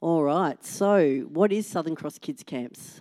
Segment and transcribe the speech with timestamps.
[0.00, 3.00] All right, so what is Southern Cross Kids Camps?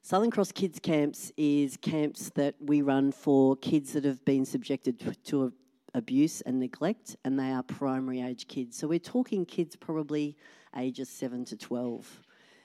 [0.00, 4.98] Southern Cross Kids Camps is camps that we run for kids that have been subjected
[5.24, 5.52] to
[5.92, 8.78] abuse and neglect, and they are primary age kids.
[8.78, 10.34] So we're talking kids probably
[10.78, 12.22] ages 7 to 12.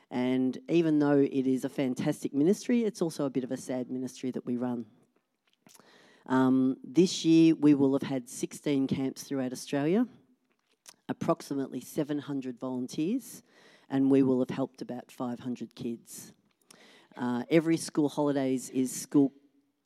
[0.09, 3.91] And even though it is a fantastic ministry, it's also a bit of a sad
[3.91, 4.85] ministry that we run.
[6.27, 10.07] Um, this year, we will have had 16 camps throughout Australia,
[11.09, 13.43] approximately 700 volunteers,
[13.89, 16.33] and we will have helped about 500 kids.
[17.17, 19.31] Uh, every school holidays is school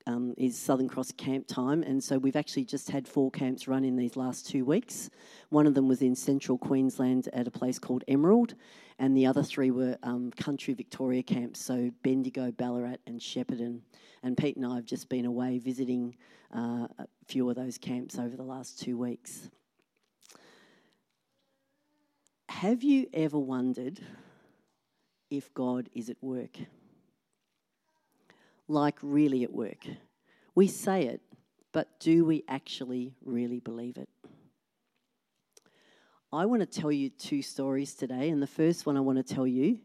[0.07, 3.85] um, is Southern Cross camp time, and so we've actually just had four camps run
[3.85, 5.09] in these last two weeks.
[5.49, 8.55] One of them was in central Queensland at a place called Emerald,
[8.97, 13.81] and the other three were um, country Victoria camps, so Bendigo, Ballarat, and Shepparton.
[14.23, 16.15] And Pete and I have just been away visiting
[16.55, 19.49] uh, a few of those camps over the last two weeks.
[22.59, 24.01] Have you ever wondered
[25.29, 26.57] if God is at work?
[28.69, 29.85] like really at work.
[30.55, 31.21] We say it,
[31.73, 34.07] but do we actually really believe it?
[36.31, 39.33] I want to tell you two stories today, and the first one I want to
[39.33, 39.79] tell you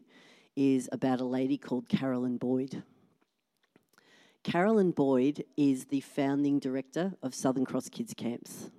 [0.55, 2.83] is about a lady called Carolyn Boyd.
[4.43, 8.69] Carolyn Boyd is the founding director of Southern Cross Kids Camps.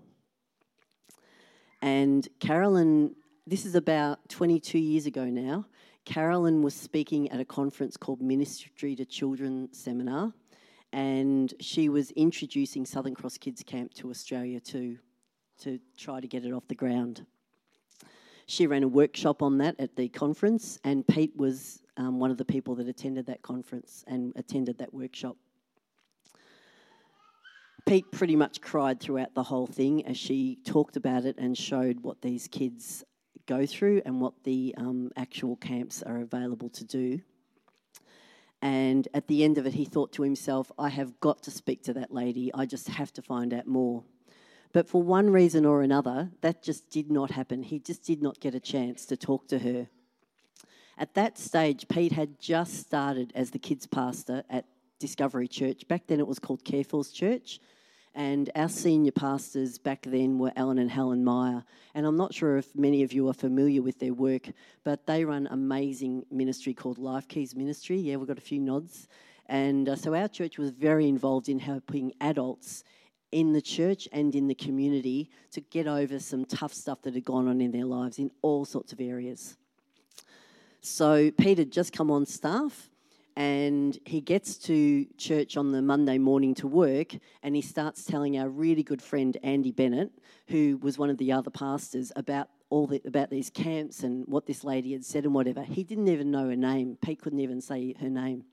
[1.82, 5.64] And Carolyn, this is about 22 years ago now,
[6.04, 10.32] Carolyn was speaking at a conference called Ministry to Children Seminar,
[10.92, 14.98] and she was introducing Southern Cross Kids Camp to Australia too,
[15.60, 17.24] to try to get it off the ground.
[18.46, 22.38] She ran a workshop on that at the conference, and Pete was um, one of
[22.38, 25.36] the people that attended that conference and attended that workshop.
[27.86, 32.00] Pete pretty much cried throughout the whole thing as she talked about it and showed
[32.00, 33.04] what these kids
[33.46, 37.20] go through and what the um, actual camps are available to do.
[38.62, 41.82] And at the end of it, he thought to himself, I have got to speak
[41.84, 42.50] to that lady.
[42.54, 44.02] I just have to find out more.
[44.72, 47.62] But for one reason or another, that just did not happen.
[47.62, 49.88] He just did not get a chance to talk to her.
[50.98, 54.64] At that stage, Pete had just started as the kids' pastor at
[54.98, 55.86] Discovery Church.
[55.86, 57.60] Back then, it was called Careforce Church
[58.16, 61.62] and our senior pastors back then were Alan and Helen Meyer.
[61.94, 64.48] And I'm not sure if many of you are familiar with their work,
[64.84, 67.98] but they run amazing ministry called Life Keys Ministry.
[67.98, 69.06] Yeah, we've got a few nods.
[69.46, 72.84] And uh, so our church was very involved in helping adults
[73.32, 77.24] in the church and in the community to get over some tough stuff that had
[77.24, 79.58] gone on in their lives in all sorts of areas.
[80.80, 82.88] So Pete had just come on staff
[83.36, 88.38] and he gets to church on the Monday morning to work, and he starts telling
[88.38, 90.10] our really good friend Andy Bennett,
[90.48, 94.46] who was one of the other pastors, about all the, about these camps and what
[94.46, 95.62] this lady had said and whatever.
[95.62, 96.96] He didn't even know her name.
[97.02, 98.44] Pete couldn't even say her name,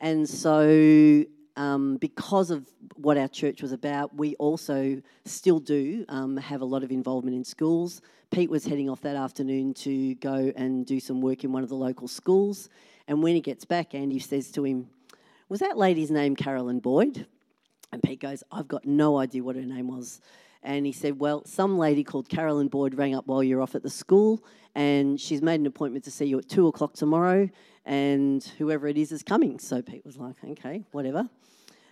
[0.00, 1.24] and so
[1.56, 6.64] um, because of what our church was about, we also still do um, have a
[6.64, 8.02] lot of involvement in schools.
[8.30, 11.68] Pete was heading off that afternoon to go and do some work in one of
[11.68, 12.68] the local schools.
[13.06, 14.88] And when he gets back, Andy says to him,
[15.48, 17.26] Was that lady's name Carolyn Boyd?
[17.92, 20.20] And Pete goes, I've got no idea what her name was.
[20.62, 23.82] And he said, Well, some lady called Carolyn Boyd rang up while you're off at
[23.82, 24.42] the school,
[24.74, 27.48] and she's made an appointment to see you at two o'clock tomorrow,
[27.84, 29.58] and whoever it is is coming.
[29.58, 31.28] So Pete was like, Okay, whatever.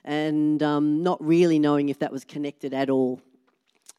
[0.05, 3.21] And um, not really knowing if that was connected at all.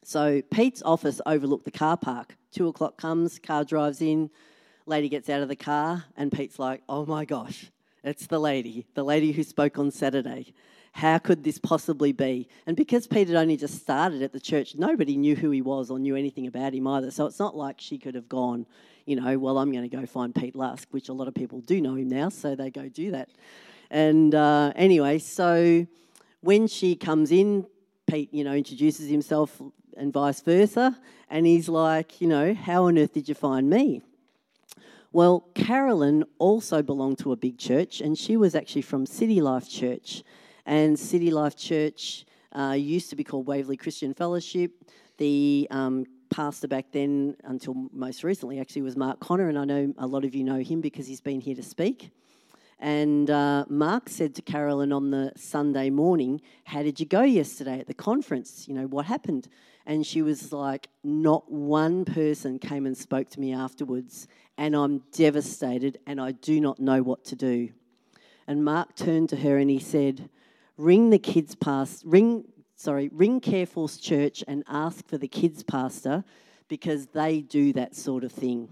[0.02, 2.36] So Pete's office overlooked the car park.
[2.52, 4.28] Two o'clock comes, car drives in,
[4.86, 7.70] Lady gets out of the car, and Pete's like, oh my gosh,
[8.02, 10.52] it's the lady, the lady who spoke on Saturday.
[10.92, 12.48] How could this possibly be?
[12.66, 15.90] And because Pete had only just started at the church, nobody knew who he was
[15.90, 17.10] or knew anything about him either.
[17.10, 18.66] So it's not like she could have gone,
[19.04, 21.60] you know, well, I'm going to go find Pete Lusk, which a lot of people
[21.60, 23.28] do know him now, so they go do that.
[23.90, 25.86] And uh, anyway, so
[26.42, 27.66] when she comes in,
[28.06, 29.60] Pete, you know, introduces himself
[29.96, 30.98] and vice versa.
[31.30, 34.02] And he's like, you know, how on earth did you find me?
[35.14, 39.70] Well, Carolyn also belonged to a big church, and she was actually from City Life
[39.70, 40.24] Church.
[40.66, 44.72] And City Life Church uh, used to be called Waverley Christian Fellowship.
[45.18, 49.94] The um, pastor back then, until most recently, actually was Mark Connor, and I know
[49.98, 52.10] a lot of you know him because he's been here to speak.
[52.80, 57.78] And uh, Mark said to Carolyn on the Sunday morning, How did you go yesterday
[57.78, 58.66] at the conference?
[58.66, 59.48] You know, what happened?
[59.86, 65.02] And she was like, Not one person came and spoke to me afterwards, and I'm
[65.12, 67.70] devastated and I do not know what to do.
[68.46, 70.28] And Mark turned to her and he said,
[70.76, 72.44] Ring the kids past, ring,
[72.76, 76.24] sorry, ring Careforce Church and ask for the kids pastor
[76.68, 78.68] because they do that sort of thing.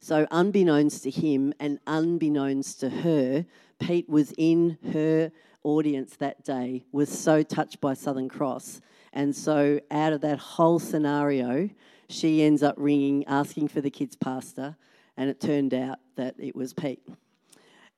[0.00, 3.46] So, unbeknownst to him and unbeknownst to her,
[3.78, 5.30] Pete was in her
[5.62, 8.80] audience that day, was so touched by Southern Cross.
[9.12, 11.70] And so, out of that whole scenario,
[12.12, 14.76] she ends up ringing, asking for the kids' pastor,
[15.16, 17.02] and it turned out that it was Pete.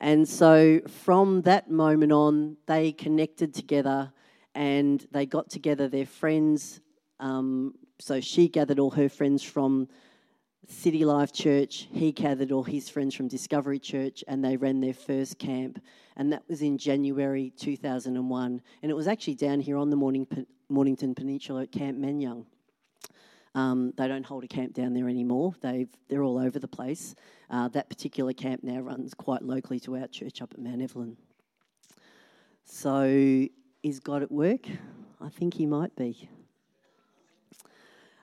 [0.00, 4.12] And so, from that moment on, they connected together
[4.54, 6.80] and they got together their friends.
[7.20, 9.88] Um, so, she gathered all her friends from
[10.68, 11.88] City Life Church.
[11.92, 15.80] He gathered all his friends from Discovery Church and they ran their first camp.
[16.16, 18.62] And that was in January 2001.
[18.82, 19.96] And it was actually down here on the
[20.68, 22.46] Mornington Peninsula at Camp Manyung.
[23.54, 25.54] Um, they don't hold a camp down there anymore.
[25.60, 27.14] They've, they're all over the place.
[27.50, 31.16] Uh, that particular camp now runs quite locally to our church up at Mount Evelyn.
[32.64, 33.46] So,
[33.82, 34.66] is God at work?
[35.20, 36.28] I think He might be.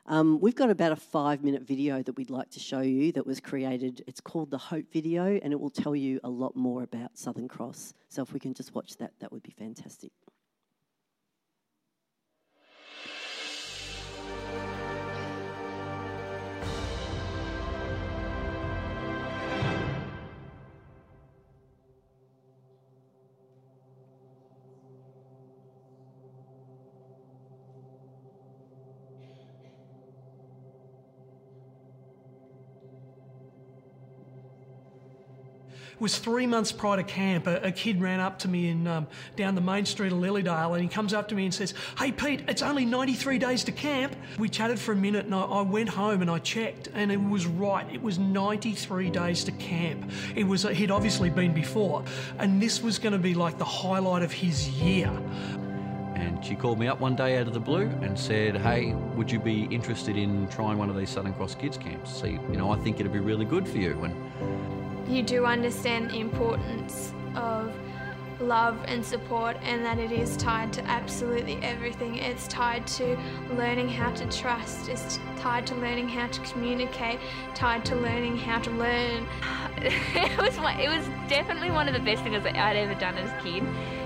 [0.08, 3.26] Um, we've got about a five minute video that we'd like to show you that
[3.26, 4.04] was created.
[4.08, 7.48] It's called the Hope Video and it will tell you a lot more about Southern
[7.48, 7.94] Cross.
[8.10, 10.12] So if we can just watch that, that would be fantastic.
[36.00, 37.48] Was three months prior to camp.
[37.48, 40.74] A, a kid ran up to me in, um, down the main street of Lilydale
[40.74, 43.72] and he comes up to me and says, Hey Pete, it's only 93 days to
[43.72, 44.16] camp.
[44.38, 47.22] We chatted for a minute and I, I went home and I checked and it
[47.22, 47.88] was right.
[47.94, 50.12] It was 93 days to camp.
[50.36, 52.04] It was, he'd obviously been before
[52.40, 55.12] and this was going to be like the highlight of his year.
[56.22, 59.32] And she called me up one day out of the blue and said, Hey, would
[59.32, 62.22] you be interested in trying one of these Southern Cross Kids camps?
[62.22, 64.00] See, you know, I think it'd be really good for you.
[64.04, 67.74] And you do understand the importance of
[68.42, 72.16] love and support and that it is tied to absolutely everything.
[72.18, 73.18] It's tied to
[73.52, 77.20] learning how to trust, it's tied to learning how to communicate,
[77.54, 79.28] tied to learning how to learn.
[79.78, 83.32] it was it was definitely one of the best things that I'd ever done as
[83.32, 83.64] a kid.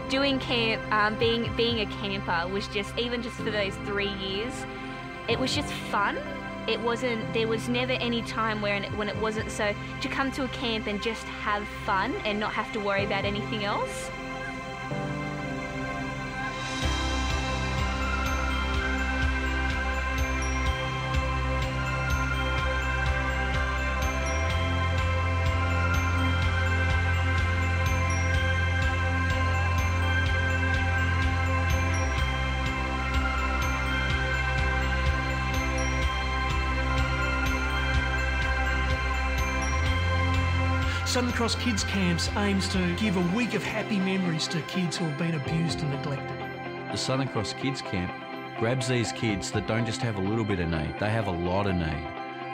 [0.10, 4.66] Doing camp, um, being being a camper was just even just for those three years,
[5.28, 6.18] it was just fun
[6.68, 10.44] it wasn't there was never any time where when it wasn't so to come to
[10.44, 14.10] a camp and just have fun and not have to worry about anything else
[41.16, 45.06] Southern Cross Kids Camps aims to give a week of happy memories to kids who
[45.06, 46.38] have been abused and neglected.
[46.92, 48.12] The Southern Cross Kids Camp
[48.60, 51.32] grabs these kids that don't just have a little bit of need, they have a
[51.32, 52.06] lot of need.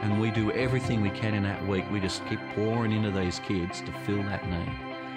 [0.03, 1.89] And we do everything we can in that week.
[1.89, 4.71] We just keep pouring into these kids to fill that need.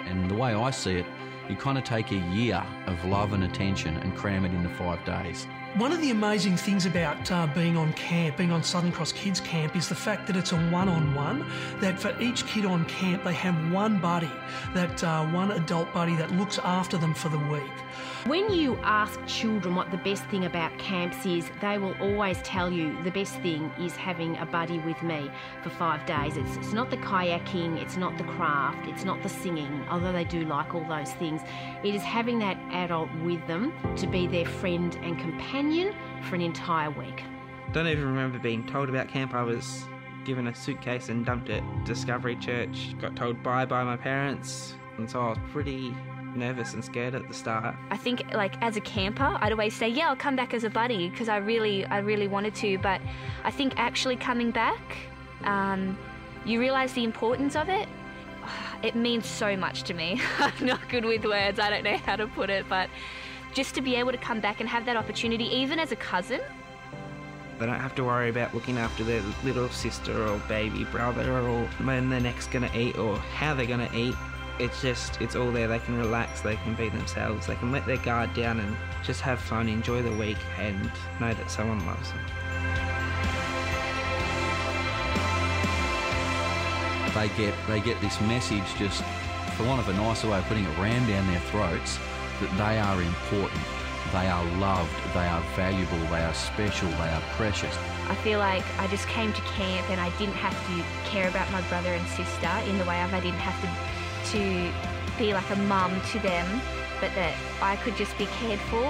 [0.07, 1.05] And the way I see it,
[1.47, 5.05] you kind of take a year of love and attention and cram it into five
[5.05, 5.45] days.
[5.77, 9.41] One of the amazing things about uh, being on camp, being on Southern Cross Kids
[9.41, 11.45] Camp, is the fact that it's a one on one.
[11.81, 14.31] That for each kid on camp, they have one buddy,
[14.73, 17.73] that uh, one adult buddy that looks after them for the week.
[18.25, 22.71] When you ask children what the best thing about camps is, they will always tell
[22.71, 25.29] you the best thing is having a buddy with me
[25.61, 26.37] for five days.
[26.37, 30.23] It's, it's not the kayaking, it's not the craft, it's not the singing, although they
[30.23, 31.41] do like all those things.
[31.83, 35.64] It is having that adult with them to be their friend and companion
[36.29, 37.23] for an entire week.
[37.71, 39.33] Don't even remember being told about camp.
[39.33, 39.85] I was
[40.23, 42.95] given a suitcase and dumped at Discovery Church.
[42.99, 45.95] Got told bye by my parents, and so I was pretty
[46.35, 47.75] nervous and scared at the start.
[47.89, 50.69] I think like as a camper, I'd always say, "Yeah, I'll come back as a
[50.69, 52.77] buddy" because I really, I really wanted to.
[52.79, 53.01] But
[53.43, 54.97] I think actually coming back,
[55.43, 55.97] um,
[56.45, 57.87] you realise the importance of it.
[58.83, 60.21] It means so much to me.
[60.39, 61.59] I'm not good with words.
[61.59, 62.87] I don't know how to put it, but
[63.55, 66.41] just to be able to come back and have that opportunity, even as a cousin.
[67.57, 71.65] They don't have to worry about looking after their little sister or baby brother or
[71.83, 74.13] when they're next going to eat or how they're going to eat.
[74.59, 75.69] It's just it's all there.
[75.69, 79.21] They can relax they can be themselves they can let their guard down and just
[79.21, 82.19] have fun enjoy the week and know that someone loves them.
[87.13, 89.01] They get they get this message just
[89.55, 91.99] for want of a nicer way of putting it rammed down their throats
[92.41, 93.61] that they are important
[94.11, 97.75] they are loved they are valuable they are special they are precious
[98.07, 101.51] I feel like I just came to camp and I didn't have to care about
[101.51, 103.95] my brother and sister in the way of I didn't have to
[104.37, 104.71] to
[105.17, 106.61] be like a mum to them,
[106.99, 108.85] but that I could just be cared for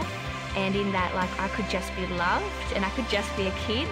[0.55, 3.55] and in that like I could just be loved and I could just be a
[3.67, 3.87] kid.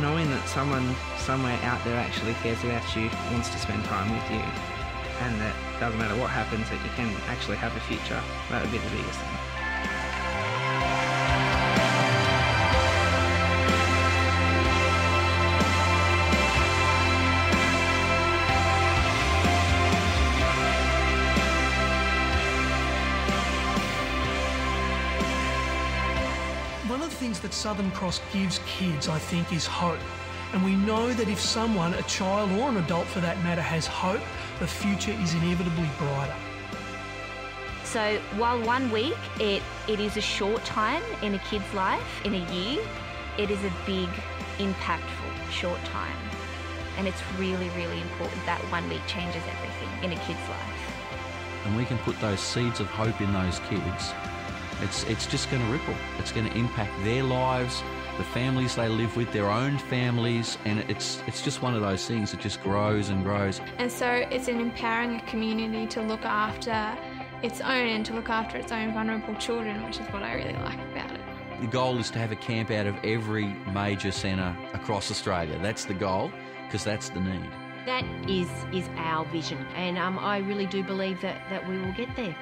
[0.00, 4.30] Knowing that someone somewhere out there actually cares about you, wants to spend time with
[4.30, 4.42] you,
[5.22, 8.72] and that doesn't matter what happens, that you can actually have a future, that would
[8.72, 9.28] be the biggest thing.
[26.88, 29.98] One of the things that Southern Cross gives kids, I think, is hope.
[30.52, 33.86] And we know that if someone, a child or an adult for that matter, has
[33.86, 34.20] hope,
[34.58, 36.34] the future is inevitably brighter.
[37.84, 42.34] So while one week it, it is a short time in a kid's life, in
[42.34, 42.82] a year,
[43.38, 44.08] it is a big,
[44.58, 46.16] impactful short time.
[46.96, 50.72] And it's really, really important that one week changes everything in a kid's life.
[51.64, 54.12] and we can put those seeds of hope in those kids,
[54.80, 55.94] it's, it's just going to ripple.
[56.18, 57.82] It's going to impact their lives,
[58.18, 62.06] the families they live with, their own families, and it's, it's just one of those
[62.06, 63.60] things that just grows and grows.
[63.78, 66.96] And so it's an empowering a community to look after
[67.42, 70.52] its own and to look after its own vulnerable children, which is what I really
[70.52, 71.20] like about it.
[71.60, 75.58] The goal is to have a camp out of every major centre across Australia.
[75.62, 76.30] That's the goal,
[76.66, 77.50] because that's the need.
[77.86, 81.92] That is is our vision, and um, I really do believe that, that we will
[81.92, 82.36] get there.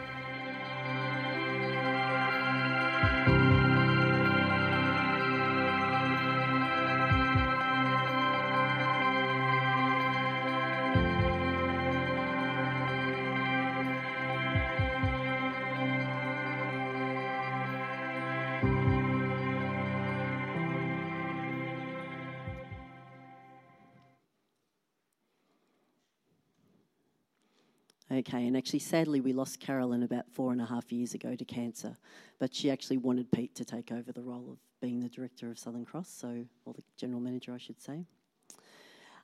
[28.12, 31.44] Okay, and actually, sadly, we lost Carolyn about four and a half years ago to
[31.44, 31.96] cancer,
[32.40, 35.60] but she actually wanted Pete to take over the role of being the director of
[35.60, 38.04] Southern Cross, so, or the general manager, I should say.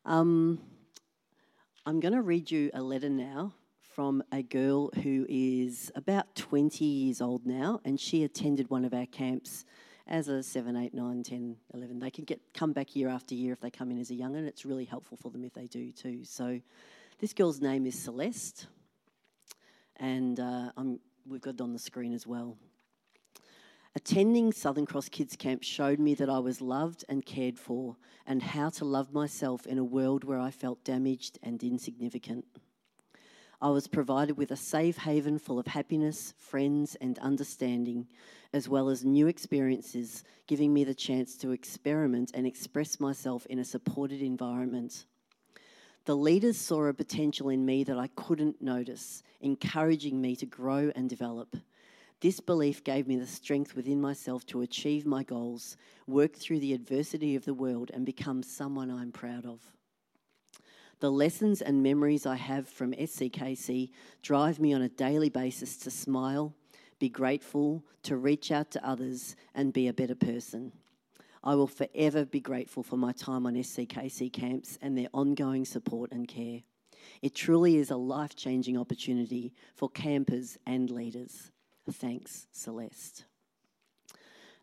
[0.05, 0.61] Um,
[1.85, 6.85] I'm going to read you a letter now from a girl who is about 20
[6.85, 9.65] years old now, and she attended one of our camps
[10.07, 11.99] as a 7, 8, 9, 10, 11.
[11.99, 14.37] They can get come back year after year if they come in as a young,
[14.37, 16.23] and it's really helpful for them if they do too.
[16.23, 16.61] So,
[17.19, 18.67] this girl's name is Celeste,
[19.99, 20.71] and uh,
[21.27, 22.57] we've got it on the screen as well.
[23.95, 28.43] Attending Southern Cross Kids Camp showed me that I was loved and cared for, and
[28.43, 32.45] how to love myself in a world where I felt damaged and insignificant.
[33.61, 38.07] I was provided with a safe haven full of happiness, friends, and understanding,
[38.53, 43.59] as well as new experiences, giving me the chance to experiment and express myself in
[43.59, 45.07] a supported environment.
[46.07, 50.93] The leaders saw a potential in me that I couldn't notice, encouraging me to grow
[50.95, 51.57] and develop.
[52.21, 56.75] This belief gave me the strength within myself to achieve my goals, work through the
[56.75, 59.59] adversity of the world, and become someone I'm proud of.
[61.01, 63.91] The lessons and memories I have from SCKC
[64.23, 66.55] drive me on a daily basis to smile,
[67.01, 70.71] be grateful, to reach out to others, and be a better person.
[71.47, 76.11] I will forever be grateful for my time on SCKC camps and their ongoing support
[76.11, 76.63] and care.
[77.23, 81.53] It truly is a life changing opportunity for campers and leaders.
[81.89, 83.27] Thanks, Celeste.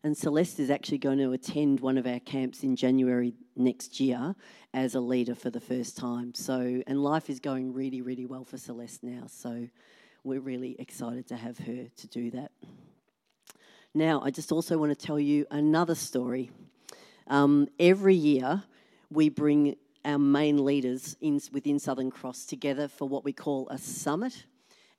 [0.02, 4.34] And Celeste is actually going to attend one of our camps in January next year
[4.74, 6.34] as a leader for the first time.
[6.34, 9.24] So, and life is going really, really well for Celeste now.
[9.28, 9.68] So,
[10.22, 12.50] we're really excited to have her to do that.
[13.94, 16.50] Now, I just also want to tell you another story.
[17.28, 18.62] Um, every year,
[19.10, 23.78] we bring our main leaders in, within Southern Cross together for what we call a
[23.78, 24.44] summit.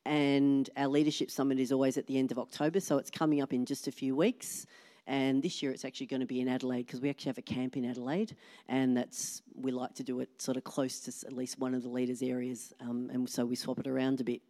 [0.05, 3.53] And our leadership summit is always at the end of October, so it's coming up
[3.53, 4.65] in just a few weeks.
[5.07, 7.43] And this year it's actually going to be in Adelaide because we actually have a
[7.43, 8.35] camp in Adelaide,
[8.67, 11.83] and that's we like to do it sort of close to at least one of
[11.83, 14.41] the leaders' areas, um, and so we swap it around a bit.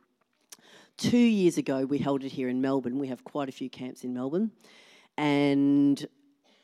[0.95, 2.99] Two years ago, we held it here in Melbourne.
[2.99, 4.51] We have quite a few camps in Melbourne,
[5.17, 6.05] and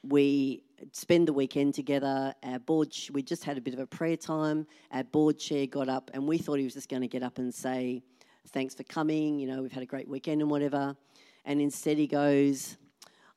[0.03, 2.33] we spend the weekend together.
[2.43, 4.67] Our board, we just had a bit of a prayer time.
[4.91, 7.37] Our board chair got up, and we thought he was just going to get up
[7.37, 8.03] and say,
[8.49, 9.39] "Thanks for coming.
[9.39, 10.95] You know, we've had a great weekend and whatever."
[11.45, 12.77] And instead, he goes,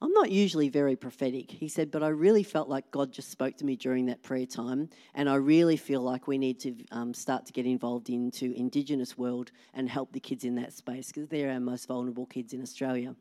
[0.05, 1.51] I'm not usually very prophetic.
[1.51, 4.45] He said, but I really felt like God just spoke to me during that prayer
[4.45, 8.53] time, and I really feel like we need to um, start to get involved into
[8.53, 12.53] Indigenous world and help the kids in that space because they're our most vulnerable kids
[12.53, 13.15] in Australia.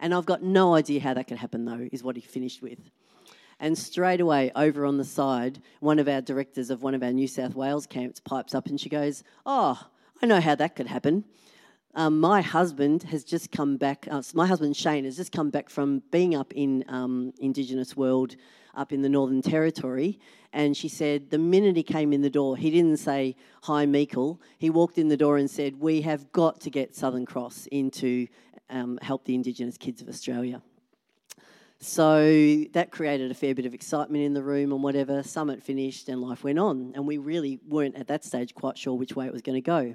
[0.00, 2.78] And I've got no idea how that could happen, though, is what he finished with.
[3.60, 7.12] And straight away, over on the side, one of our directors of one of our
[7.12, 9.80] New South Wales camps pipes up and she goes, Oh,
[10.22, 11.24] I know how that could happen.
[11.96, 15.70] Um, my husband has just come back, uh, my husband Shane has just come back
[15.70, 18.34] from being up in um, Indigenous world
[18.74, 20.18] up in the Northern Territory.
[20.52, 24.40] And she said, the minute he came in the door, he didn't say, Hi, Meikle.
[24.58, 28.26] He walked in the door and said, We have got to get Southern Cross into
[28.70, 30.62] um, help the Indigenous kids of Australia.
[31.86, 35.22] So that created a fair bit of excitement in the room and whatever.
[35.22, 36.92] Summit finished and life went on.
[36.94, 39.60] And we really weren't at that stage quite sure which way it was going to
[39.60, 39.94] go.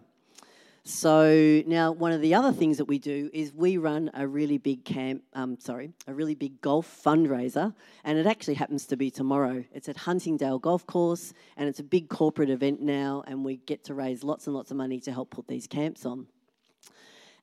[0.84, 4.60] So now one of the other things that we do is we run a really
[4.60, 9.10] big camp, um, sorry, a really big golf fundraiser, and it actually happens to be
[9.10, 9.66] tomorrow.
[9.74, 13.84] It's at Huntingdale Golf Course, and it's a big corporate event now, and we get
[13.86, 16.28] to raise lots and lots of money to help put these camps on.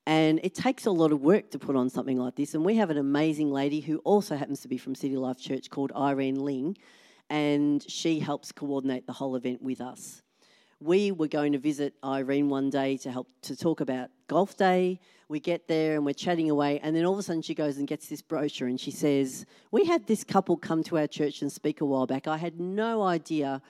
[0.07, 2.53] And it takes a lot of work to put on something like this.
[2.53, 5.69] And we have an amazing lady who also happens to be from City Life Church
[5.69, 6.77] called Irene Ling,
[7.29, 10.21] and she helps coordinate the whole event with us.
[10.79, 15.01] We were going to visit Irene one day to help to talk about golf day.
[15.27, 17.77] We get there and we're chatting away, and then all of a sudden she goes
[17.77, 21.41] and gets this brochure and she says, We had this couple come to our church
[21.41, 22.29] and speak a while back.
[22.29, 23.61] I had no idea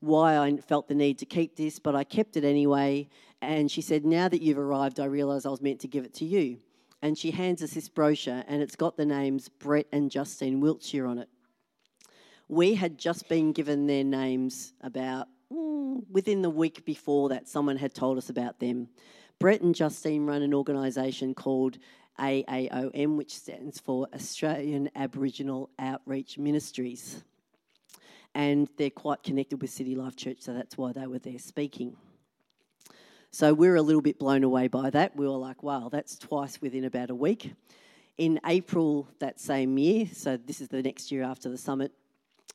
[0.00, 3.08] why I felt the need to keep this, but I kept it anyway.
[3.40, 6.14] And she said, Now that you've arrived, I realise I was meant to give it
[6.14, 6.58] to you.
[7.02, 11.06] And she hands us this brochure, and it's got the names Brett and Justine Wiltshire
[11.06, 11.28] on it.
[12.48, 17.76] We had just been given their names about mm, within the week before that, someone
[17.76, 18.88] had told us about them.
[19.38, 21.78] Brett and Justine run an organisation called
[22.18, 27.22] AAOM, which stands for Australian Aboriginal Outreach Ministries.
[28.36, 31.96] And they're quite connected with City Life Church, so that's why they were there speaking.
[33.30, 35.16] So we are a little bit blown away by that.
[35.16, 37.54] We were like, wow, that's twice within about a week.
[38.18, 41.92] In April that same year, so this is the next year after the summit,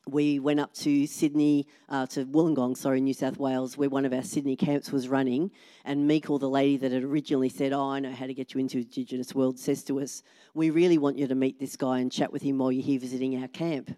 [0.07, 4.13] we went up to Sydney, uh, to Wollongong, sorry, New South Wales, where one of
[4.13, 5.49] our Sydney camps was running.
[5.83, 8.59] And Meikle, the lady that had originally said, Oh, I know how to get you
[8.59, 10.21] into Indigenous world, says to us,
[10.53, 12.99] We really want you to meet this guy and chat with him while you're here
[12.99, 13.95] visiting our camp.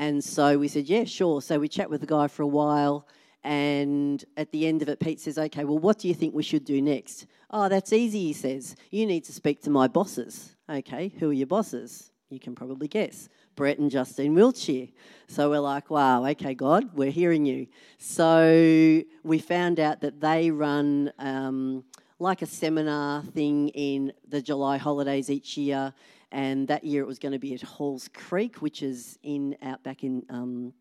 [0.00, 1.42] And so we said, Yeah, sure.
[1.42, 3.06] So we chat with the guy for a while.
[3.44, 6.42] And at the end of it, Pete says, Okay, well, what do you think we
[6.42, 7.26] should do next?
[7.50, 8.76] Oh, that's easy, he says.
[8.90, 10.56] You need to speak to my bosses.
[10.70, 12.12] Okay, who are your bosses?
[12.30, 13.28] You can probably guess.
[13.56, 14.88] Brett and Justine Wiltshire.
[15.28, 17.66] So we're like, wow, okay, God, we're hearing you.
[17.98, 21.84] So we found out that they run um,
[22.18, 25.92] like a seminar thing in the July holidays each year.
[26.32, 30.04] And that year it was going to be at Halls Creek, which is in outback
[30.04, 30.72] in um,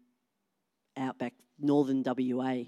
[0.96, 2.64] outback northern WA.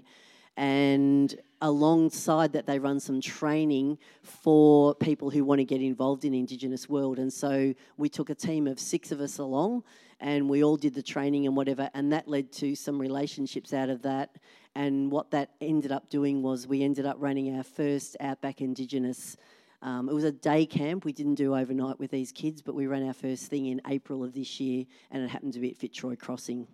[0.56, 6.34] And alongside that, they run some training for people who want to get involved in
[6.34, 7.18] Indigenous world.
[7.18, 9.84] And so we took a team of six of us along,
[10.20, 11.88] and we all did the training and whatever.
[11.94, 14.36] And that led to some relationships out of that.
[14.74, 19.36] And what that ended up doing was we ended up running our first Outback Indigenous.
[19.82, 21.04] Um, it was a day camp.
[21.04, 24.22] We didn't do overnight with these kids, but we ran our first thing in April
[24.22, 26.68] of this year, and it happened to be at Fitzroy Crossing.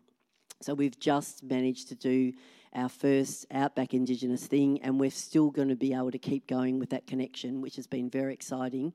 [0.60, 2.34] So we've just managed to do
[2.74, 6.78] our first Outback Indigenous thing, and we're still going to be able to keep going
[6.78, 8.92] with that connection, which has been very exciting.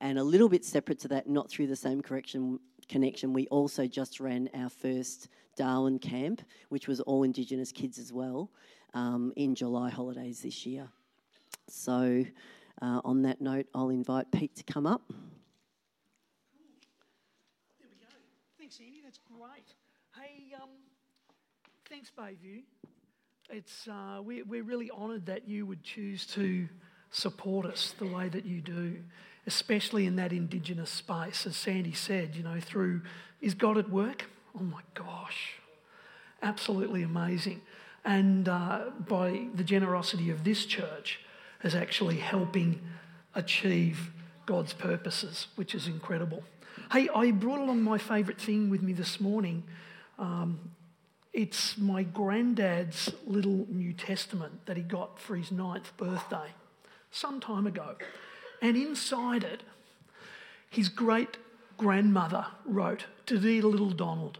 [0.00, 3.86] And a little bit separate to that, not through the same correction connection, we also
[3.86, 8.50] just ran our first Darwin camp, which was all Indigenous kids as well,
[8.92, 10.88] um, in July holidays this year.
[11.68, 12.24] So,
[12.82, 15.02] uh, on that note, I'll invite Pete to come up.
[15.08, 15.16] There
[17.88, 18.12] we go.
[18.58, 19.00] Thanks, Sandy.
[19.02, 19.72] That's great.
[20.14, 20.68] Hey, um,
[21.88, 22.64] thanks, Bayview
[23.52, 26.68] it's, uh, we, we're really honoured that you would choose to
[27.10, 28.96] support us the way that you do,
[29.46, 31.46] especially in that Indigenous space.
[31.46, 33.02] As Sandy said, you know, through
[33.42, 34.24] Is God at Work?
[34.58, 35.58] Oh my gosh,
[36.42, 37.60] absolutely amazing.
[38.04, 41.20] And uh, by the generosity of this church,
[41.62, 42.80] is actually helping
[43.34, 44.10] achieve
[44.46, 46.42] God's purposes, which is incredible.
[46.92, 49.62] Hey, I brought along my favourite thing with me this morning.
[50.18, 50.72] Um,
[51.32, 56.50] it's my granddad's little New Testament that he got for his ninth birthday
[57.10, 57.96] some time ago.
[58.60, 59.62] And inside it,
[60.68, 61.36] his great
[61.76, 64.38] grandmother wrote to dear little Donald,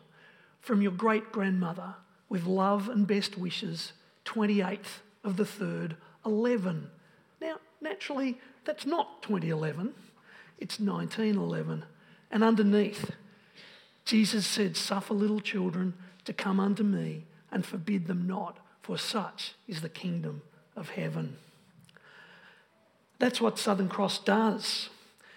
[0.60, 1.94] from your great grandmother,
[2.28, 3.92] with love and best wishes,
[4.24, 6.90] 28th of the 3rd, 11.
[7.82, 9.92] Naturally, that's not 2011,
[10.58, 11.84] it's 1911.
[12.30, 13.10] And underneath,
[14.04, 19.54] Jesus said, Suffer little children to come unto me and forbid them not, for such
[19.66, 20.42] is the kingdom
[20.76, 21.36] of heaven.
[23.18, 24.88] That's what Southern Cross does.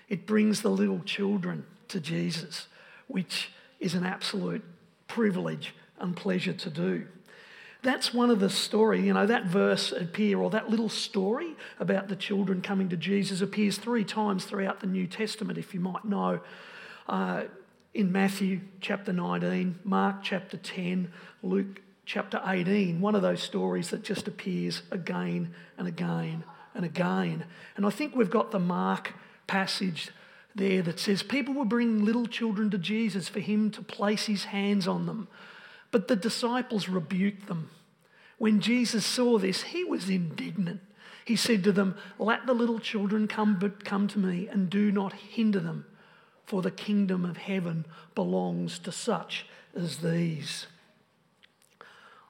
[0.08, 2.68] It brings the little children to Jesus,
[3.08, 4.64] which is an absolute
[5.08, 7.08] privilege and pleasure to do.
[7.86, 12.08] That's one of the story, you know, that verse appear or that little story about
[12.08, 16.04] the children coming to Jesus appears three times throughout the New Testament, if you might
[16.04, 16.40] know.
[17.08, 17.44] Uh,
[17.94, 21.12] in Matthew chapter 19, Mark chapter 10,
[21.44, 26.44] Luke chapter 18, one of those stories that just appears again and again
[26.74, 27.46] and again.
[27.78, 29.14] And I think we've got the Mark
[29.46, 30.10] passage
[30.56, 34.46] there that says people were bringing little children to Jesus for him to place his
[34.46, 35.28] hands on them.
[35.96, 37.70] But the disciples rebuked them.
[38.38, 40.82] When Jesus saw this, he was indignant.
[41.24, 44.92] He said to them, Let the little children come, but come to me, and do
[44.92, 45.86] not hinder them,
[46.46, 50.68] for the kingdom of heaven belongs to such as these.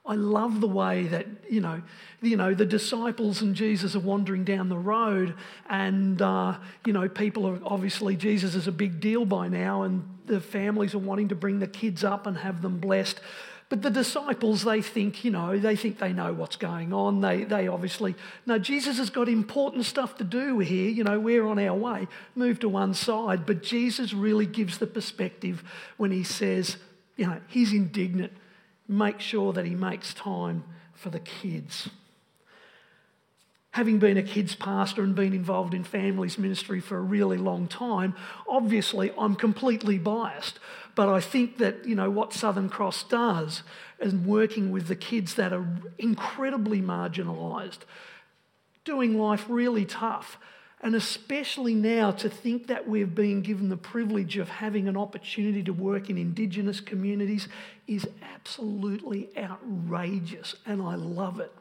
[0.05, 1.81] I love the way that, you know,
[2.21, 5.33] you know, the disciples and Jesus are wandering down the road,
[5.67, 10.07] and, uh, you know, people are obviously, Jesus is a big deal by now, and
[10.27, 13.19] the families are wanting to bring the kids up and have them blessed.
[13.67, 17.21] But the disciples, they think, you know, they think they know what's going on.
[17.21, 18.13] They, they obviously,
[18.45, 20.89] no, Jesus has got important stuff to do here.
[20.89, 22.07] You know, we're on our way.
[22.35, 23.45] Move to one side.
[23.45, 25.63] But Jesus really gives the perspective
[25.97, 26.77] when he says,
[27.17, 28.33] you know, he's indignant
[28.87, 31.89] make sure that he makes time for the kids.
[33.71, 37.67] Having been a kids pastor and been involved in families ministry for a really long
[37.67, 38.15] time,
[38.47, 40.59] obviously I'm completely biased.
[40.95, 43.63] But I think that, you know, what Southern Cross does
[43.99, 47.79] is working with the kids that are incredibly marginalised,
[48.85, 50.37] doing life really tough,
[50.81, 55.63] and especially now to think that we've been given the privilege of having an opportunity
[55.63, 57.47] to work in Indigenous communities
[57.87, 61.51] is absolutely outrageous, and I love it.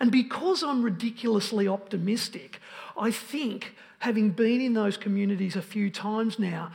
[0.00, 2.60] And because I'm ridiculously optimistic,
[2.96, 6.72] I think, having been in those communities a few times now,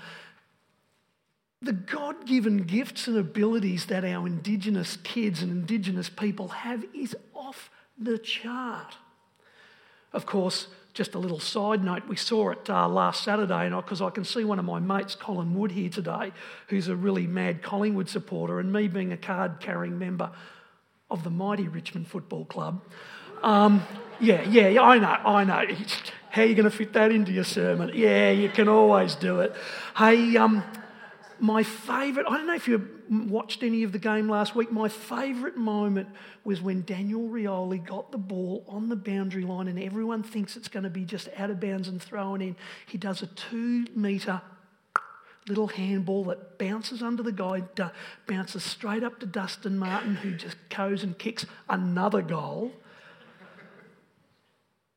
[1.61, 7.15] the God given gifts and abilities that our Indigenous kids and Indigenous people have is
[7.33, 8.95] off the chart.
[10.13, 14.01] Of course, just a little side note, we saw it uh, last Saturday, and because
[14.01, 16.31] I, I, can see one of my mates, Colin Wood, here today,
[16.69, 20.31] who's a really mad Collingwood supporter, and me being a card carrying member
[21.09, 22.81] of the mighty Richmond Football Club.
[23.43, 23.83] Um,
[24.19, 25.75] yeah, yeah, I know, I know.
[26.31, 27.91] How are you going to fit that into your sermon?
[27.93, 29.55] Yeah, you can always do it.
[29.95, 30.63] Hey, um,
[31.39, 34.89] my favourite, I don't know if you watched any of the game last week, my
[34.89, 36.09] favourite moment
[36.43, 40.67] was when Daniel Rioli got the ball on the boundary line and everyone thinks it's
[40.67, 42.55] going to be just out of bounds and thrown in.
[42.85, 44.41] He does a two metre
[45.47, 47.63] little handball that bounces under the guy,
[48.27, 52.73] bounces straight up to Dustin Martin, who just goes and kicks another goal.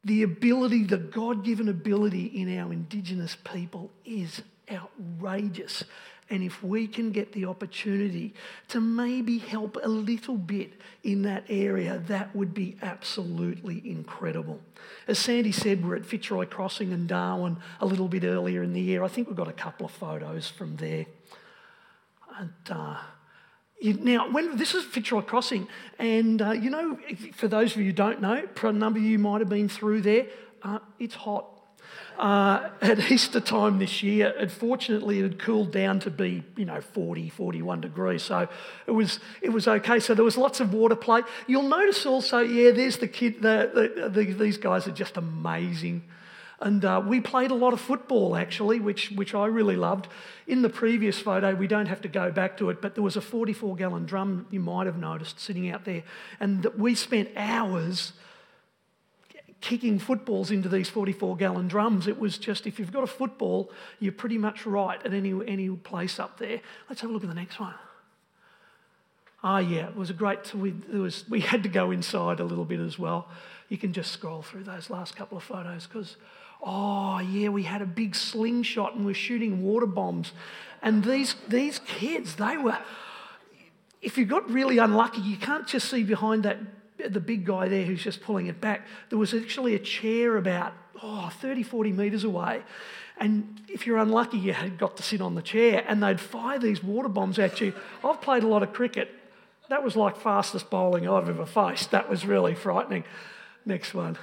[0.05, 5.85] The ability, the God given ability in our Indigenous people is outrageous.
[6.31, 8.35] And if we can get the opportunity
[8.69, 14.61] to maybe help a little bit in that area, that would be absolutely incredible.
[15.09, 18.81] As Sandy said, we're at Fitzroy Crossing in Darwin a little bit earlier in the
[18.81, 19.03] year.
[19.03, 21.07] I think we've got a couple of photos from there.
[22.39, 22.99] And, uh,
[23.83, 25.67] now, when this is Fitzroy Crossing,
[25.99, 26.99] and uh, you know,
[27.33, 30.03] for those of you who don't know, a number of you might have been through
[30.03, 30.27] there.
[30.63, 31.60] Uh, it's hot
[32.19, 36.81] uh, at Easter time this year, unfortunately, it had cooled down to be, you know,
[36.81, 38.23] 40, 41 degrees.
[38.23, 38.47] So
[38.87, 40.01] it was, it was okay.
[40.01, 41.23] So there was lots of water play.
[41.47, 46.03] You'll notice also, yeah, there's the kid, the, the, the these guys are just amazing.
[46.61, 50.09] And uh, we played a lot of football, actually, which, which I really loved.
[50.47, 53.17] In the previous photo, we don't have to go back to it, but there was
[53.17, 56.03] a 44 gallon drum, you might have noticed, sitting out there.
[56.39, 58.13] And we spent hours
[59.61, 62.07] kicking footballs into these 44 gallon drums.
[62.07, 65.69] It was just, if you've got a football, you're pretty much right at any, any
[65.69, 66.61] place up there.
[66.89, 67.75] Let's have a look at the next one.
[69.43, 72.65] Ah, yeah, it was a great, we, was, we had to go inside a little
[72.65, 73.29] bit as well.
[73.69, 76.17] You can just scroll through those last couple of photos because,
[76.63, 80.33] oh, yeah, we had a big slingshot and we're shooting water bombs.
[80.83, 82.79] And these, these kids, they were,
[84.03, 86.59] if you got really unlucky, you can't just see behind that
[87.09, 90.73] the big guy there who's just pulling it back, there was actually a chair about
[91.03, 92.63] oh, 30, 40 metres away.
[93.19, 96.59] And if you're unlucky, you had got to sit on the chair and they'd fire
[96.59, 97.75] these water bombs at you.
[98.03, 99.11] I've played a lot of cricket.
[99.69, 101.91] That was like fastest bowling I've ever faced.
[101.91, 103.05] That was really frightening.
[103.65, 104.19] Next one.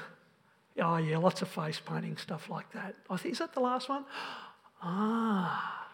[0.79, 2.95] Oh, yeah, lots of face painting, stuff like that.
[3.09, 4.05] I think, is that the last one?
[4.79, 5.87] Ah.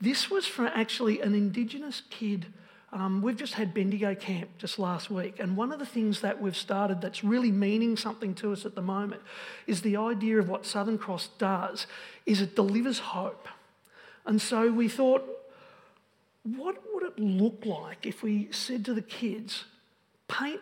[0.00, 2.46] This was for actually an Indigenous kid
[2.92, 6.40] Um, we've just had Bendigo Camp just last week, and one of the things that
[6.40, 9.22] we've started that's really meaning something to us at the moment
[9.68, 11.86] is the idea of what Southern Cross does
[12.26, 13.46] is it delivers hope.
[14.26, 15.24] And so we thought,
[16.42, 19.66] what would it look like if we said to the kids,
[20.26, 20.60] paint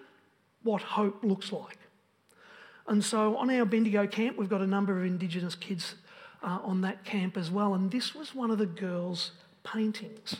[0.62, 1.78] what hope looks like?
[2.86, 5.94] And so on our Bendigo camp, we've got a number of Indigenous kids
[6.42, 7.74] uh, on that camp as well.
[7.74, 9.32] And this was one of the girls'
[9.64, 10.36] paintings.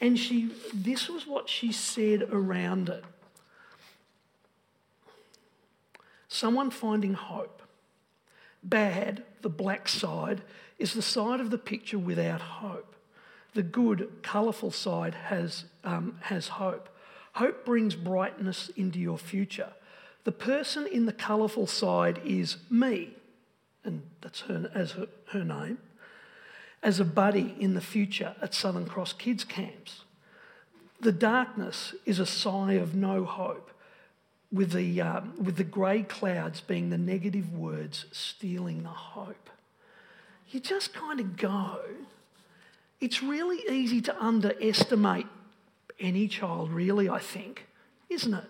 [0.00, 3.04] And she, this was what she said around it
[6.28, 7.62] someone finding hope.
[8.62, 10.42] Bad, the black side,
[10.78, 12.94] is the side of the picture without hope.
[13.54, 16.88] The good, colourful side has, um, has hope.
[17.32, 19.72] Hope brings brightness into your future.
[20.24, 23.14] The person in the colourful side is me,
[23.84, 25.78] and that's her, as her, her name,
[26.82, 30.04] as a buddy in the future at Southern Cross Kids Camps.
[31.00, 33.70] The darkness is a sigh of no hope,
[34.50, 39.50] with the, um, with the grey clouds being the negative words stealing the hope.
[40.50, 41.80] You just kind of go.
[43.00, 45.26] It's really easy to underestimate
[46.00, 47.66] any child, really, I think,
[48.08, 48.44] isn't it?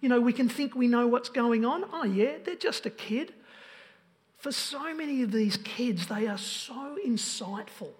[0.00, 1.84] You know, we can think we know what's going on.
[1.92, 3.32] Oh, yeah, they're just a kid.
[4.38, 7.90] For so many of these kids, they are so insightful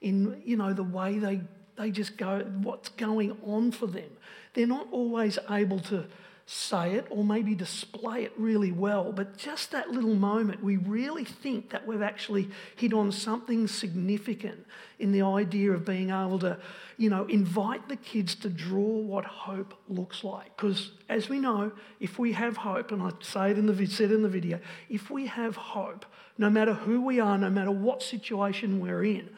[0.00, 1.40] in, you know, the way they,
[1.76, 4.10] they just go, what's going on for them.
[4.54, 6.06] They're not always able to
[6.48, 11.24] say it or maybe display it really well, but just that little moment, we really
[11.24, 14.64] think that we've actually hit on something significant
[15.00, 16.56] in the idea of being able to,
[16.98, 20.56] you know, invite the kids to draw what hope looks like.
[20.56, 24.12] Because as we know, if we have hope, and I say it in the said
[24.12, 26.06] in the video, if we have hope,
[26.38, 29.30] no matter who we are, no matter what situation we're in,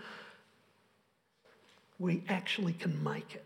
[1.99, 3.44] we actually can make it.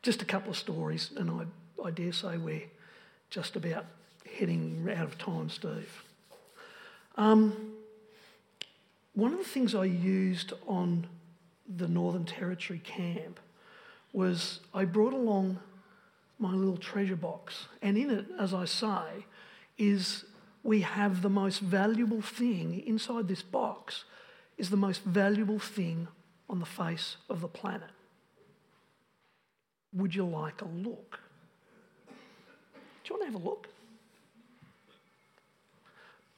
[0.00, 1.46] Just a couple of stories, and I
[1.82, 2.62] I dare say we're
[3.30, 3.86] just about
[4.38, 6.04] heading out of time, Steve.
[7.16, 7.72] Um,
[9.14, 11.06] one of the things I used on
[11.68, 13.40] the Northern Territory camp
[14.12, 15.58] was I brought along
[16.38, 19.24] my little treasure box, and in it, as I say,
[19.78, 20.24] is
[20.62, 24.04] we have the most valuable thing inside this box
[24.56, 26.08] is the most valuable thing
[26.48, 27.90] on the face of the planet.
[29.92, 31.20] Would you like a look?
[33.04, 33.68] Do you want to have a look?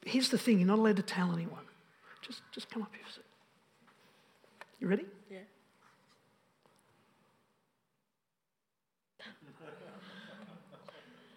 [0.05, 1.65] Here's the thing you're not allowed to tell anyone.
[2.23, 3.05] Just, just come up here.
[3.07, 3.21] For
[4.81, 5.05] You ready?
[5.31, 5.39] Yeah.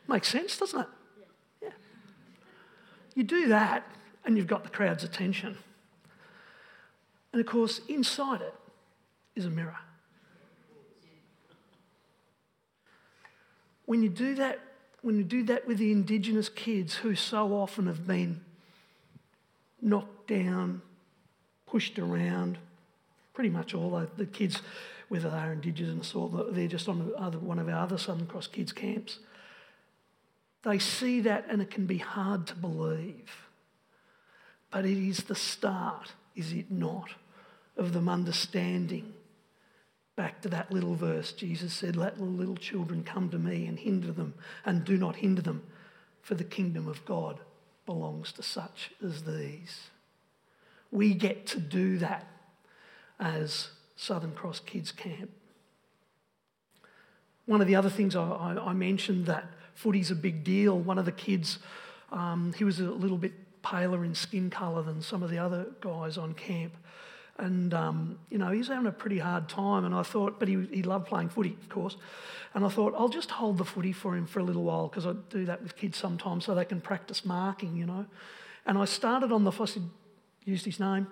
[0.07, 0.87] Makes sense, doesn't it?
[1.19, 1.67] Yeah.
[1.69, 1.73] yeah.
[3.13, 3.85] You do that,
[4.25, 5.57] and you've got the crowd's attention.
[7.31, 8.55] And of course, inside it
[9.35, 9.77] is a mirror.
[13.85, 14.59] When you do that
[15.01, 18.41] when you do that with the Indigenous kids who so often have been
[19.81, 20.81] knocked down,
[21.65, 22.57] pushed around,
[23.33, 24.61] pretty much all the kids,
[25.07, 26.99] whether they're Indigenous or they're just on
[27.41, 29.19] one of our other Southern Cross kids' camps,
[30.63, 33.47] they see that and it can be hard to believe.
[34.71, 37.09] But it is the start, is it not,
[37.77, 39.13] of them understanding
[40.19, 41.31] back to that little verse.
[41.31, 44.33] Jesus said, Let little children come to me and hinder them,
[44.65, 45.63] and do not hinder them,
[46.21, 47.39] for the kingdom of God
[47.85, 49.87] belongs to such as these.
[50.91, 52.27] We get to do that
[53.17, 55.31] as Southern Cross Kids Camp.
[57.45, 60.77] One of the other things I, I, I mentioned that footy's a big deal.
[60.77, 61.59] One of the kids,
[62.11, 65.67] um, he was a little bit paler in skin colour than some of the other
[65.79, 66.73] guys on camp.
[67.39, 69.85] And, um, you know, he's having a pretty hard time.
[69.85, 71.95] And I thought, but he, he loved playing footy, of course.
[72.53, 75.05] And I thought, I'll just hold the footy for him for a little while because
[75.05, 78.05] I do that with kids sometimes so they can practice marking, you know.
[78.65, 79.83] And I started on the, I said,
[80.43, 81.05] used his name.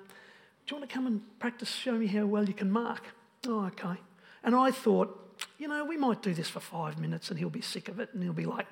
[0.66, 3.04] Do you want to come and practice, show me how well you can mark?
[3.48, 4.00] Oh, okay.
[4.44, 7.62] And I thought, you know, we might do this for five minutes and he'll be
[7.62, 8.68] sick of it and he'll be like,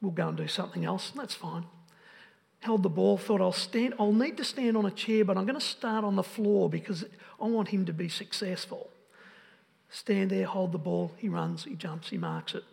[0.00, 1.10] we'll go and do something else.
[1.10, 1.66] And that's fine
[2.60, 5.44] held the ball, thought I'll stand, I'll need to stand on a chair, but I'm
[5.44, 7.04] going to start on the floor because
[7.40, 8.90] I want him to be successful.
[9.90, 12.64] Stand there, hold the ball, he runs, he jumps, he marks it.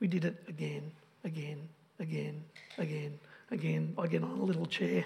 [0.00, 2.44] We did it again, again, again,
[2.78, 3.18] again,
[3.50, 3.94] again.
[3.98, 5.04] I get on a little chair,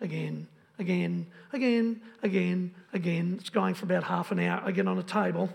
[0.00, 0.46] again,
[0.78, 3.36] again, again, again, again.
[3.40, 4.62] It's going for about half an hour.
[4.64, 5.50] I get on a table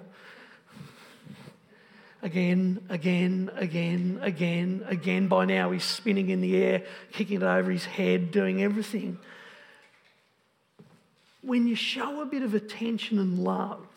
[2.22, 5.28] again, again, again, again, again.
[5.28, 9.18] By now, he's spinning in the air, kicking it over his head, doing everything.
[11.42, 13.88] When you show a bit of attention and love,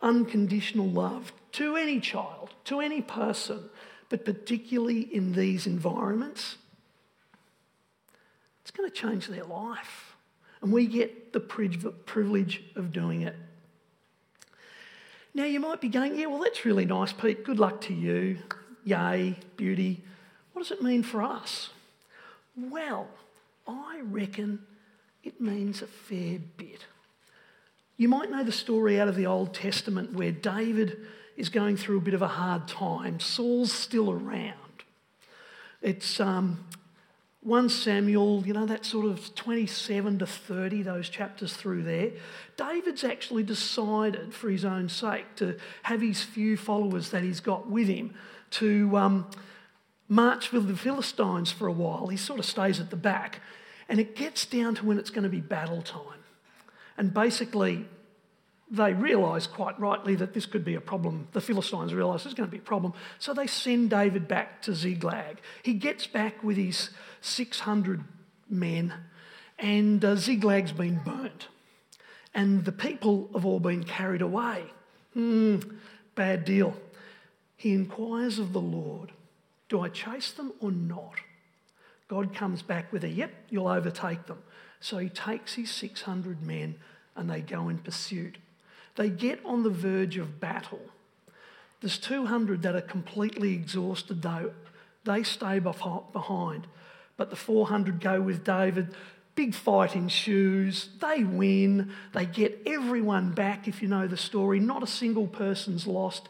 [0.00, 3.68] unconditional love to any child, to any person,
[4.08, 6.56] but particularly in these environments,
[8.62, 10.16] it's going to change their life.
[10.60, 13.34] And we get the privilege of doing it.
[15.34, 17.44] Now, you might be going, yeah, well, that's really nice, Pete.
[17.44, 18.38] Good luck to you.
[18.84, 20.02] Yay, beauty.
[20.52, 21.70] What does it mean for us?
[22.56, 23.06] Well,
[23.66, 24.60] I reckon
[25.22, 26.86] it means a fair bit.
[27.96, 30.98] You might know the story out of the Old Testament where David
[31.36, 33.20] is going through a bit of a hard time.
[33.20, 34.54] Saul's still around.
[35.82, 36.64] It's um,
[37.48, 42.10] 1 Samuel, you know, that sort of 27 to 30, those chapters through there.
[42.58, 47.68] David's actually decided, for his own sake, to have his few followers that he's got
[47.68, 48.14] with him
[48.50, 49.30] to um,
[50.08, 52.08] march with the Philistines for a while.
[52.08, 53.40] He sort of stays at the back.
[53.88, 56.20] And it gets down to when it's going to be battle time.
[56.98, 57.86] And basically,
[58.70, 61.28] they realise quite rightly that this could be a problem.
[61.32, 62.92] The Philistines realise there's going to be a problem.
[63.18, 65.40] So they send David back to Ziklag.
[65.62, 66.90] He gets back with his
[67.22, 68.04] 600
[68.50, 68.92] men,
[69.58, 71.48] and uh, Ziklag's been burnt.
[72.34, 74.64] And the people have all been carried away.
[75.14, 75.56] Hmm,
[76.14, 76.76] bad deal.
[77.56, 79.12] He inquires of the Lord
[79.68, 81.14] Do I chase them or not?
[82.06, 84.42] God comes back with a, Yep, you'll overtake them.
[84.80, 86.76] So he takes his 600 men
[87.16, 88.38] and they go in pursuit.
[88.98, 90.80] They get on the verge of battle.
[91.80, 94.50] There's 200 that are completely exhausted, though.
[95.04, 96.66] They stay behind.
[97.16, 98.92] But the 400 go with David.
[99.36, 100.88] Big fight ensues.
[101.00, 101.92] They win.
[102.12, 104.58] They get everyone back, if you know the story.
[104.58, 106.28] Not a single person's lost.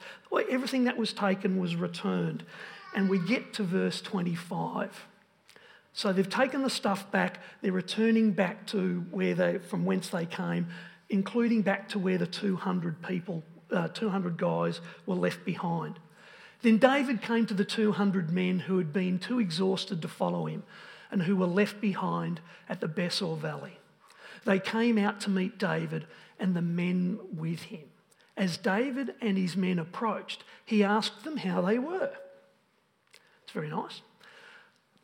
[0.50, 2.44] Everything that was taken was returned.
[2.94, 5.06] And we get to verse 25.
[5.94, 7.40] So they've taken the stuff back.
[7.62, 10.66] They're returning back to where they, from whence they came
[11.10, 15.98] including back to where the 200 people, uh, 200 guys were left behind.
[16.62, 20.64] Then David came to the 200 men who had been too exhausted to follow him
[21.10, 23.78] and who were left behind at the Besor Valley.
[24.44, 26.06] They came out to meet David
[26.38, 27.84] and the men with him.
[28.36, 32.12] As David and his men approached, he asked them how they were.
[33.42, 34.00] It's very nice.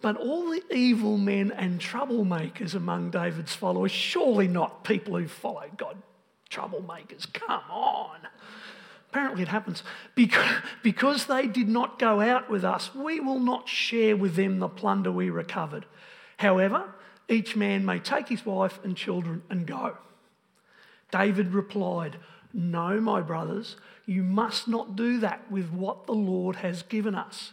[0.04, 5.64] But all the evil men and troublemakers among David's followers, surely not people who follow
[5.78, 5.96] God,
[6.50, 8.18] troublemakers, come on.
[9.08, 9.82] Apparently, it happens.
[10.14, 14.58] Because, because they did not go out with us, we will not share with them
[14.58, 15.86] the plunder we recovered.
[16.36, 16.92] However,
[17.26, 19.96] each man may take his wife and children and go.
[21.12, 22.18] David replied,
[22.52, 27.52] No, my brothers, you must not do that with what the Lord has given us.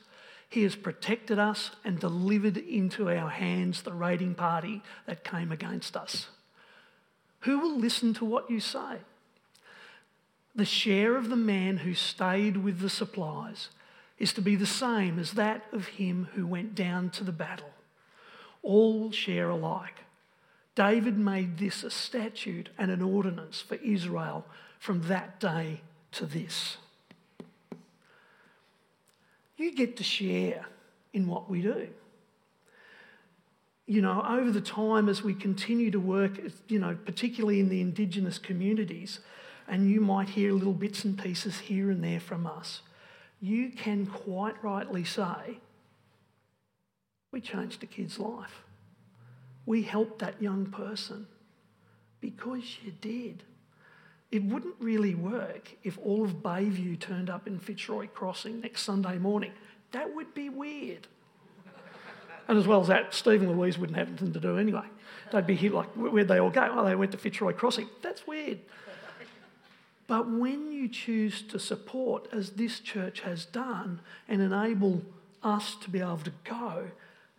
[0.51, 5.95] He has protected us and delivered into our hands the raiding party that came against
[5.95, 6.27] us.
[7.41, 8.97] Who will listen to what you say?
[10.53, 13.69] The share of the man who stayed with the supplies
[14.19, 17.71] is to be the same as that of him who went down to the battle.
[18.61, 20.03] All will share alike.
[20.75, 24.45] David made this a statute and an ordinance for Israel
[24.79, 25.79] from that day
[26.11, 26.75] to this
[29.61, 30.65] you get to share
[31.13, 31.87] in what we do.
[33.85, 37.81] You know, over the time as we continue to work, you know, particularly in the
[37.81, 39.19] Indigenous communities,
[39.67, 42.81] and you might hear little bits and pieces here and there from us,
[43.41, 45.59] you can quite rightly say,
[47.31, 48.63] we changed a kid's life.
[49.65, 51.27] We helped that young person
[52.19, 53.43] because you did.
[54.31, 59.17] It wouldn't really work if all of Bayview turned up in Fitzroy Crossing next Sunday
[59.17, 59.51] morning.
[59.91, 61.07] That would be weird.
[62.47, 64.85] And as well as that, Steve and Louise wouldn't have anything to do anyway.
[65.31, 66.69] They'd be here like, where'd they all go?
[66.71, 67.87] Oh, they went to Fitzroy Crossing.
[68.01, 68.59] That's weird.
[70.07, 75.03] But when you choose to support, as this church has done, and enable
[75.43, 76.91] us to be able to go,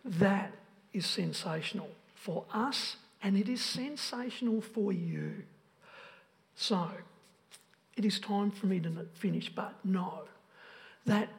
[0.03, 0.53] that
[0.93, 5.43] is sensational for us and it is sensational for you.
[6.55, 6.89] So,
[7.95, 10.23] it is time for me to finish, but know
[11.05, 11.29] that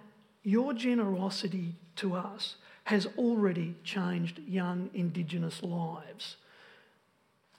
[0.43, 6.37] your generosity to us has already changed young Indigenous lives.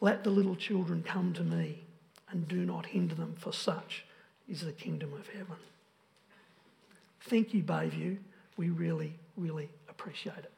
[0.01, 1.83] Let the little children come to me
[2.29, 4.05] and do not hinder them, for such
[4.47, 5.57] is the kingdom of heaven.
[7.21, 8.17] Thank you, Bayview.
[8.57, 10.51] We really, really appreciate it.